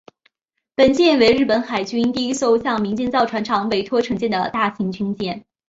[0.75, 5.45] 本舰为日本海军第一艘向民间造船厂委托承建的大型军舰。